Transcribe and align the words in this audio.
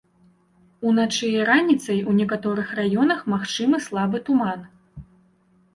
Уначы 0.91 1.29
і 1.33 1.43
раніцай 1.49 1.99
у 2.13 2.15
некаторых 2.21 2.67
раёнах 2.81 3.19
магчымы 3.35 3.77
слабы 3.91 4.17
туман. 4.31 4.67